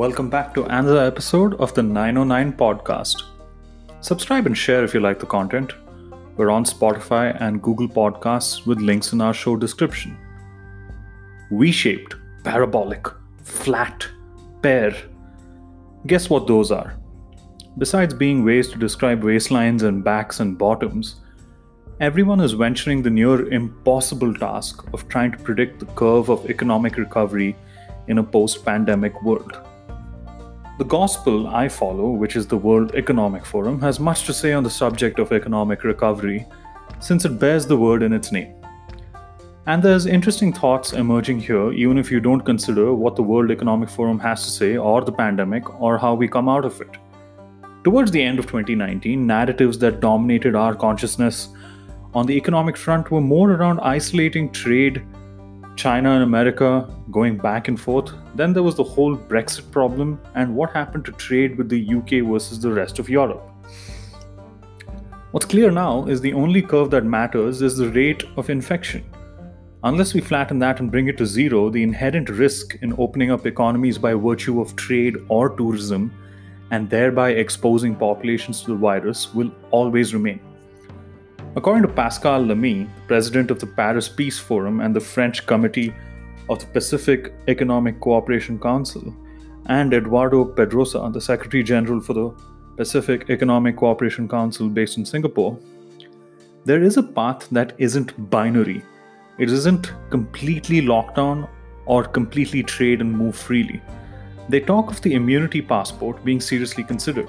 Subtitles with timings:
[0.00, 3.24] Welcome back to another episode of the 909 podcast.
[4.00, 5.74] Subscribe and share if you like the content.
[6.38, 10.16] We're on Spotify and Google Podcasts with links in our show description.
[11.50, 13.08] V shaped, parabolic,
[13.42, 14.08] flat,
[14.62, 14.96] pear.
[16.06, 16.98] Guess what those are?
[17.76, 21.16] Besides being ways to describe waistlines and backs and bottoms,
[22.00, 26.96] everyone is venturing the near impossible task of trying to predict the curve of economic
[26.96, 27.54] recovery
[28.08, 29.60] in a post pandemic world.
[30.80, 34.62] The gospel I follow, which is the World Economic Forum, has much to say on
[34.62, 36.46] the subject of economic recovery
[37.00, 38.54] since it bears the word in its name.
[39.66, 43.90] And there's interesting thoughts emerging here, even if you don't consider what the World Economic
[43.90, 46.96] Forum has to say, or the pandemic, or how we come out of it.
[47.84, 51.50] Towards the end of 2019, narratives that dominated our consciousness
[52.14, 55.02] on the economic front were more around isolating trade
[55.80, 58.12] China and America going back and forth.
[58.34, 62.26] Then there was the whole Brexit problem and what happened to trade with the UK
[62.30, 63.42] versus the rest of Europe.
[65.30, 69.02] What's clear now is the only curve that matters is the rate of infection.
[69.82, 73.46] Unless we flatten that and bring it to zero, the inherent risk in opening up
[73.46, 76.12] economies by virtue of trade or tourism
[76.72, 80.40] and thereby exposing populations to the virus will always remain.
[81.56, 85.92] According to Pascal Lamy, president of the Paris Peace Forum and the French Committee
[86.48, 89.12] of the Pacific Economic Cooperation Council,
[89.66, 92.32] and Eduardo Pedrosa, the Secretary General for the
[92.76, 95.58] Pacific Economic Cooperation Council based in Singapore,
[96.64, 98.82] there is a path that isn't binary.
[99.38, 101.48] It isn't completely lockdown
[101.84, 103.82] or completely trade and move freely.
[104.48, 107.28] They talk of the immunity passport being seriously considered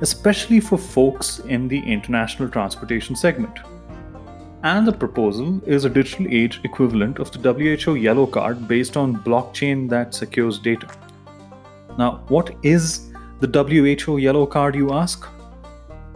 [0.00, 3.58] especially for folks in the international transportation segment.
[4.62, 9.22] And the proposal is a digital age equivalent of the WHO Yellow Card based on
[9.22, 10.86] blockchain that secures data.
[11.98, 15.26] Now, what is the WHO Yellow Card, you ask?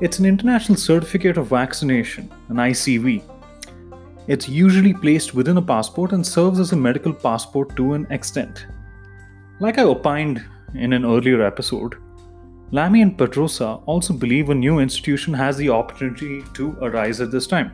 [0.00, 3.22] It's an international certificate of vaccination, an ICV.
[4.26, 8.66] It's usually placed within a passport and serves as a medical passport to an extent.
[9.58, 10.42] Like I opined
[10.74, 11.96] in an earlier episode,
[12.72, 17.48] Lamy and Pedrosa also believe a new institution has the opportunity to arise at this
[17.48, 17.72] time.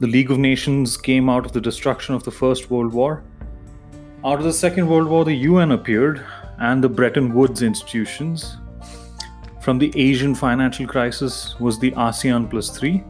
[0.00, 3.22] The League of Nations came out of the destruction of the First World War.
[4.24, 6.24] Out of the Second World War, the UN appeared,
[6.58, 8.56] and the Bretton Woods institutions.
[9.60, 13.04] From the Asian financial crisis was the ASEAN plus 3.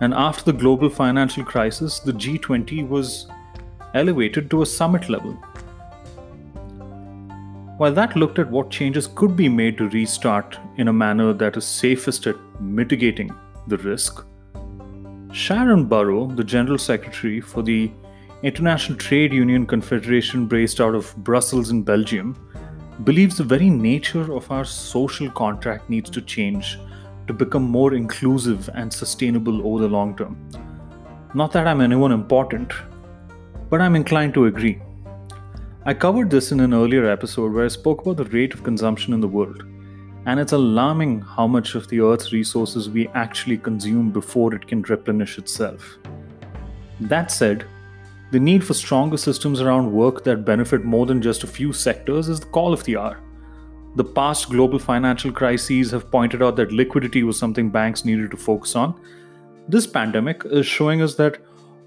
[0.00, 3.26] And after the global financial crisis, the G20 was
[3.94, 5.38] elevated to a summit level.
[7.78, 11.58] While that looked at what changes could be made to restart in a manner that
[11.58, 13.30] is safest at mitigating
[13.66, 14.24] the risk,
[15.28, 17.90] Sharan Burrow, the General Secretary for the
[18.42, 22.34] International Trade Union Confederation based out of Brussels in Belgium,
[23.04, 26.78] believes the very nature of our social contract needs to change
[27.26, 30.38] to become more inclusive and sustainable over the long term.
[31.34, 32.72] Not that I'm anyone important,
[33.68, 34.80] but I'm inclined to agree.
[35.88, 39.14] I covered this in an earlier episode where I spoke about the rate of consumption
[39.14, 39.62] in the world,
[40.24, 44.82] and it's alarming how much of the Earth's resources we actually consume before it can
[44.82, 45.98] replenish itself.
[46.98, 47.66] That said,
[48.32, 52.28] the need for stronger systems around work that benefit more than just a few sectors
[52.28, 53.20] is the call of the hour.
[53.94, 58.36] The past global financial crises have pointed out that liquidity was something banks needed to
[58.36, 59.00] focus on.
[59.68, 61.38] This pandemic is showing us that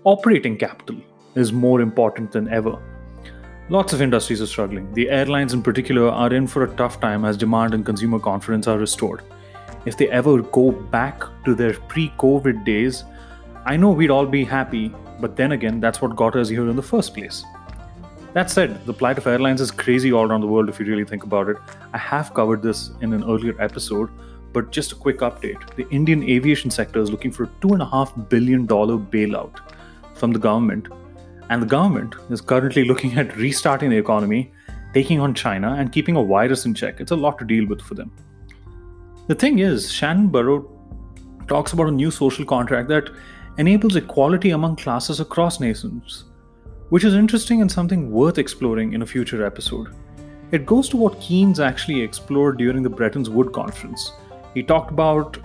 [0.06, 0.96] operating capital
[1.36, 2.82] is more important than ever.
[3.72, 4.92] Lots of industries are struggling.
[4.96, 8.68] The airlines, in particular, are in for a tough time as demand and consumer confidence
[8.68, 9.22] are restored.
[9.86, 13.04] If they ever go back to their pre COVID days,
[13.68, 16.76] I know we'd all be happy, but then again, that's what got us here in
[16.76, 17.46] the first place.
[18.34, 21.06] That said, the plight of airlines is crazy all around the world if you really
[21.06, 21.58] think about it.
[21.94, 24.10] I have covered this in an earlier episode,
[24.52, 25.76] but just a quick update.
[25.76, 29.60] The Indian aviation sector is looking for a $2.5 billion bailout
[30.16, 30.88] from the government
[31.50, 34.52] and the government is currently looking at restarting the economy,
[34.94, 37.00] taking on China, and keeping a virus in check.
[37.00, 38.12] It's a lot to deal with for them.
[39.28, 40.70] The thing is, Shannon Burrow
[41.48, 43.10] talks about a new social contract that
[43.58, 46.26] enables equality among classes across nations,
[46.90, 49.94] which is interesting and something worth exploring in a future episode.
[50.52, 54.14] It goes to what Keynes actually explored during the Bretton Woods Conference.
[54.54, 55.38] He talked about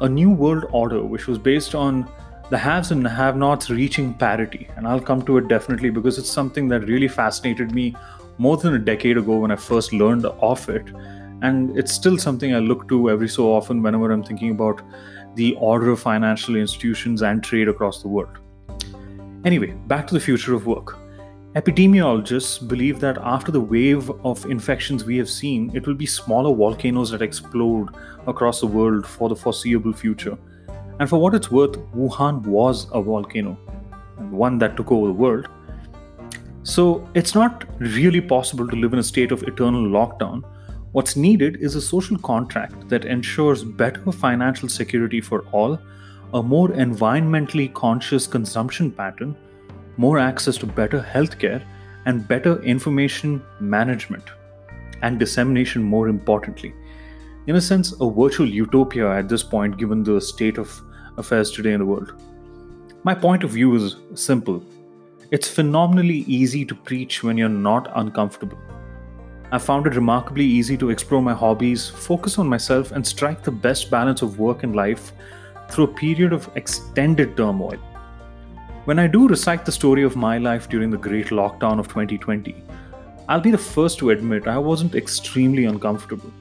[0.00, 2.08] a new world order which was based on
[2.50, 4.68] the haves and have nots reaching parity.
[4.76, 7.94] And I'll come to it definitely because it's something that really fascinated me
[8.38, 10.88] more than a decade ago when I first learned of it.
[11.42, 14.82] And it's still something I look to every so often whenever I'm thinking about
[15.36, 18.36] the order of financial institutions and trade across the world.
[19.44, 20.98] Anyway, back to the future of work.
[21.54, 26.54] Epidemiologists believe that after the wave of infections we have seen, it will be smaller
[26.54, 27.88] volcanoes that explode
[28.26, 30.36] across the world for the foreseeable future.
[31.00, 33.58] And for what it's worth, Wuhan was a volcano,
[34.18, 35.48] and one that took over the world.
[36.62, 40.44] So it's not really possible to live in a state of eternal lockdown.
[40.92, 45.76] What's needed is a social contract that ensures better financial security for all,
[46.34, 49.34] a more environmentally conscious consumption pattern
[50.00, 51.62] more access to better healthcare,
[52.06, 54.24] and better information management
[55.02, 56.72] and dissemination, more importantly.
[57.46, 60.82] In a sense, a virtual utopia at this point, given the state of
[61.20, 62.12] affairs today in the world.
[63.04, 64.62] My point of view is simple
[65.30, 68.58] it's phenomenally easy to preach when you're not uncomfortable.
[69.52, 73.52] I found it remarkably easy to explore my hobbies, focus on myself, and strike the
[73.52, 75.12] best balance of work and life
[75.68, 77.78] through a period of extended turmoil.
[78.86, 82.64] When I do recite the story of my life during the great lockdown of 2020,
[83.28, 86.32] I'll be the first to admit I wasn't extremely uncomfortable.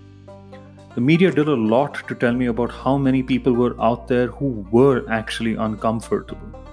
[0.96, 4.28] The media did a lot to tell me about how many people were out there
[4.28, 6.66] who were actually uncomfortable.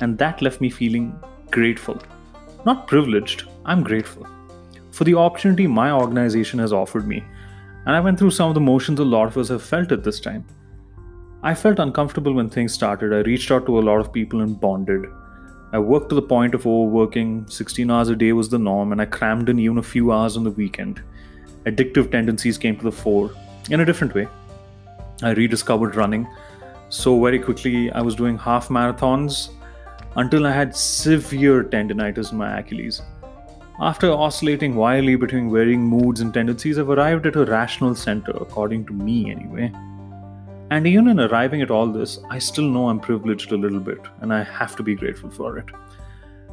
[0.00, 1.18] And that left me feeling
[1.50, 1.98] grateful.
[2.64, 4.26] Not privileged, I'm grateful
[4.90, 7.24] for the opportunity my organization has offered me.
[7.86, 10.04] And I went through some of the motions a lot of us have felt at
[10.04, 10.44] this time.
[11.42, 13.14] I felt uncomfortable when things started.
[13.14, 15.06] I reached out to a lot of people and bonded.
[15.72, 17.48] I worked to the point of overworking.
[17.48, 20.36] 16 hours a day was the norm, and I crammed in even a few hours
[20.36, 21.02] on the weekend.
[21.64, 23.30] Addictive tendencies came to the fore
[23.70, 24.28] in a different way.
[25.22, 26.26] I rediscovered running.
[26.88, 29.50] So, very quickly, I was doing half marathons
[30.16, 33.02] until I had severe tendonitis in my Achilles.
[33.80, 38.86] After oscillating wildly between varying moods and tendencies, I've arrived at a rational center, according
[38.86, 39.72] to me anyway.
[40.70, 44.00] And even in arriving at all this, I still know I'm privileged a little bit,
[44.20, 45.64] and I have to be grateful for it.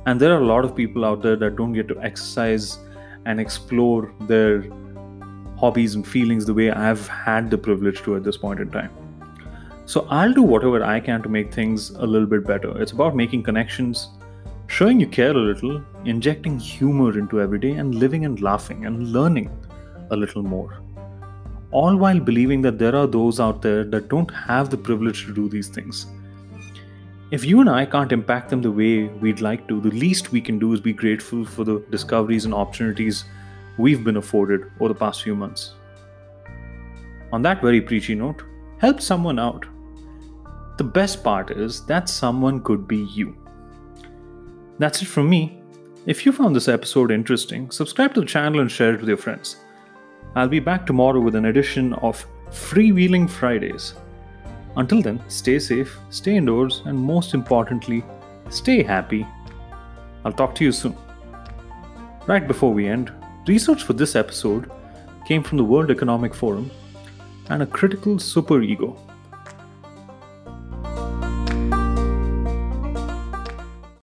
[0.05, 2.79] And there are a lot of people out there that don't get to exercise
[3.25, 4.63] and explore their
[5.57, 8.92] hobbies and feelings the way I've had the privilege to at this point in time.
[9.86, 12.81] So I'll do whatever I can to make things a little bit better.
[12.81, 14.09] It's about making connections,
[14.68, 19.12] showing you care a little, injecting humor into every day, and living and laughing and
[19.12, 19.50] learning
[20.12, 20.81] a little more
[21.71, 25.33] all while believing that there are those out there that don't have the privilege to
[25.33, 26.07] do these things.
[27.30, 30.39] If you and I can't impact them the way we'd like to, the least we
[30.39, 33.25] can do is be grateful for the discoveries and opportunities
[33.77, 35.74] we've been afforded over the past few months.
[37.31, 38.44] On that very preachy note,
[38.77, 39.65] help someone out.
[40.77, 43.35] The best part is that someone could be you.
[44.79, 45.62] That's it from me.
[46.06, 49.18] If you found this episode interesting, subscribe to the channel and share it with your
[49.18, 49.57] friends.
[50.35, 53.95] I'll be back tomorrow with an edition of Freewheeling Fridays.
[54.75, 58.06] Until then, stay safe, stay indoors, and most importantly,
[58.50, 59.25] stay happy.
[60.23, 60.95] I'll talk to you soon.
[62.27, 63.12] Right before we end,
[63.47, 64.69] research for this episode
[65.25, 66.69] came from the World Economic Forum
[67.49, 68.97] and a critical superego